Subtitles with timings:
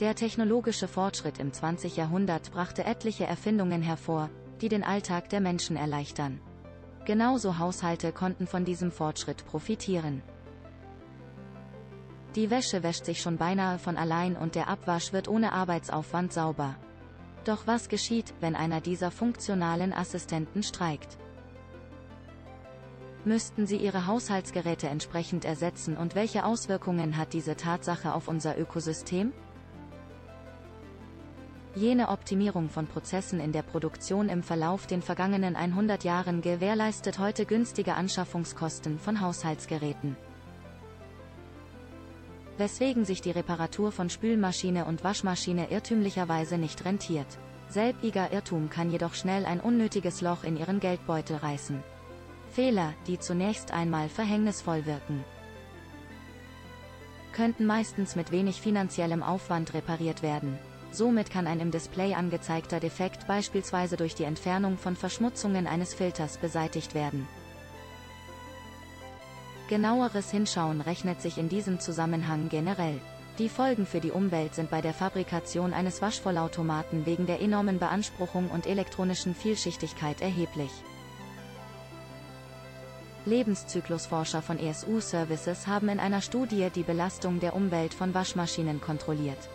[0.00, 1.94] Der technologische Fortschritt im 20.
[1.98, 4.30] Jahrhundert brachte etliche Erfindungen hervor,
[4.62, 6.40] die den Alltag der Menschen erleichtern.
[7.04, 10.22] Genauso Haushalte konnten von diesem Fortschritt profitieren.
[12.34, 16.76] Die Wäsche wäscht sich schon beinahe von allein und der Abwasch wird ohne Arbeitsaufwand sauber.
[17.44, 21.18] Doch was geschieht, wenn einer dieser funktionalen Assistenten streikt?
[23.26, 29.34] Müssten Sie Ihre Haushaltsgeräte entsprechend ersetzen und welche Auswirkungen hat diese Tatsache auf unser Ökosystem?
[31.76, 37.46] Jene Optimierung von Prozessen in der Produktion im Verlauf den vergangenen 100 Jahren gewährleistet heute
[37.46, 40.16] günstige Anschaffungskosten von Haushaltsgeräten.
[42.58, 47.38] Weswegen sich die Reparatur von Spülmaschine und Waschmaschine irrtümlicherweise nicht rentiert.
[47.68, 51.80] Selbiger Irrtum kann jedoch schnell ein unnötiges Loch in Ihren Geldbeutel reißen.
[52.50, 55.24] Fehler, die zunächst einmal verhängnisvoll wirken,
[57.32, 60.58] könnten meistens mit wenig finanziellem Aufwand repariert werden.
[60.92, 66.36] Somit kann ein im Display angezeigter Defekt beispielsweise durch die Entfernung von Verschmutzungen eines Filters
[66.38, 67.28] beseitigt werden.
[69.68, 73.00] Genaueres Hinschauen rechnet sich in diesem Zusammenhang generell.
[73.38, 78.50] Die Folgen für die Umwelt sind bei der Fabrikation eines Waschvollautomaten wegen der enormen Beanspruchung
[78.50, 80.72] und elektronischen Vielschichtigkeit erheblich.
[83.26, 89.48] Lebenszyklusforscher von ESU Services haben in einer Studie die Belastung der Umwelt von Waschmaschinen kontrolliert.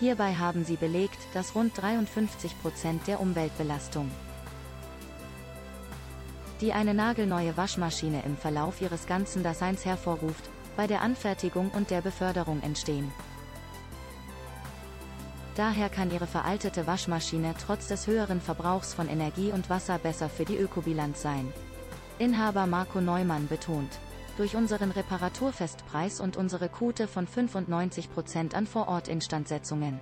[0.00, 4.10] Hierbei haben sie belegt, dass rund 53 Prozent der Umweltbelastung,
[6.60, 12.00] die eine nagelneue Waschmaschine im Verlauf ihres ganzen Daseins hervorruft, bei der Anfertigung und der
[12.00, 13.12] Beförderung entstehen.
[15.54, 20.46] Daher kann Ihre veraltete Waschmaschine trotz des höheren Verbrauchs von Energie und Wasser besser für
[20.46, 21.52] die Ökobilanz sein.
[22.18, 23.98] Inhaber Marco Neumann betont,
[24.36, 30.00] durch unseren Reparaturfestpreis und unsere Quote von 95% an Vorortinstandsetzungen.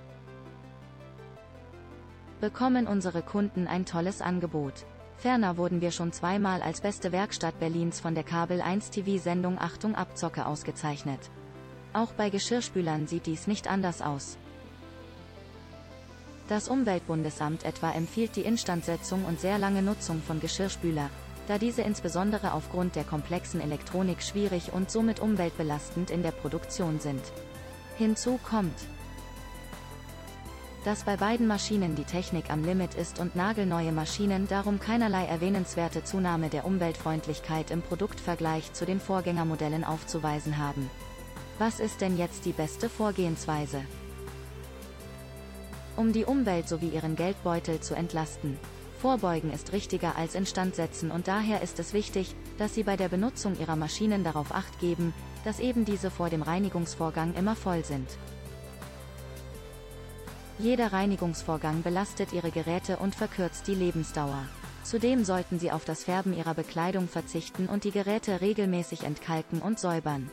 [2.39, 4.85] Bekommen unsere Kunden ein tolles Angebot.
[5.17, 9.93] Ferner wurden wir schon zweimal als beste Werkstatt Berlins von der Kabel 1 TV-Sendung Achtung
[9.93, 11.19] Abzocke ausgezeichnet.
[11.93, 14.37] Auch bei Geschirrspülern sieht dies nicht anders aus.
[16.47, 21.09] Das Umweltbundesamt etwa empfiehlt die Instandsetzung und sehr lange Nutzung von Geschirrspüler,
[21.47, 27.21] da diese insbesondere aufgrund der komplexen Elektronik schwierig und somit umweltbelastend in der Produktion sind.
[27.97, 28.77] Hinzu kommt,
[30.83, 36.03] dass bei beiden Maschinen die Technik am Limit ist und nagelneue Maschinen darum keinerlei erwähnenswerte
[36.03, 40.89] Zunahme der Umweltfreundlichkeit im Produktvergleich zu den Vorgängermodellen aufzuweisen haben.
[41.59, 43.83] Was ist denn jetzt die beste Vorgehensweise?
[45.95, 48.57] Um die Umwelt sowie ihren Geldbeutel zu entlasten,
[49.01, 53.59] Vorbeugen ist richtiger als Instandsetzen und daher ist es wichtig, dass Sie bei der Benutzung
[53.59, 55.11] Ihrer Maschinen darauf acht geben,
[55.43, 58.07] dass eben diese vor dem Reinigungsvorgang immer voll sind.
[60.59, 64.45] Jeder Reinigungsvorgang belastet Ihre Geräte und verkürzt die Lebensdauer.
[64.83, 69.79] Zudem sollten Sie auf das Färben Ihrer Bekleidung verzichten und die Geräte regelmäßig entkalken und
[69.79, 70.29] säubern.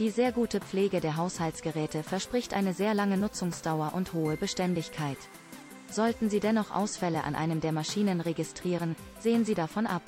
[0.00, 5.18] Die sehr gute Pflege der Haushaltsgeräte verspricht eine sehr lange Nutzungsdauer und hohe Beständigkeit.
[5.96, 10.02] Sollten Sie dennoch Ausfälle an einem der Maschinen registrieren, sehen Sie davon ab.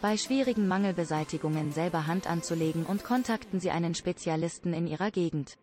[0.00, 5.58] Bei schwierigen Mangelbeseitigungen selber Hand anzulegen und kontakten Sie einen Spezialisten in Ihrer Gegend.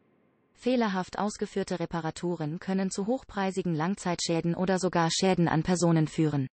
[0.55, 6.49] Fehlerhaft ausgeführte Reparaturen können zu hochpreisigen Langzeitschäden oder sogar Schäden an Personen führen.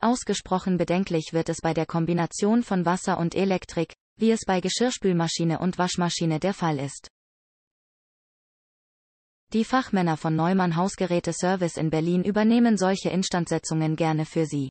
[0.00, 5.60] Ausgesprochen bedenklich wird es bei der Kombination von Wasser und Elektrik, wie es bei Geschirrspülmaschine
[5.60, 7.08] und Waschmaschine der Fall ist.
[9.52, 14.70] Die Fachmänner von Neumann Hausgeräte Service in Berlin übernehmen solche Instandsetzungen gerne für Sie.